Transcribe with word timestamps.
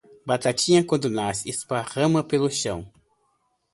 Batatinha 0.25 0.83
quando 0.83 1.11
nasce 1.11 1.47
espalhar 1.47 1.85
a 1.85 1.87
rama 1.99 2.23
pelo 2.23 2.49
chao 2.49 2.83